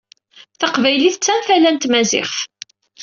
[0.59, 2.37] Taqbaylit d tantala n tmaziɣt.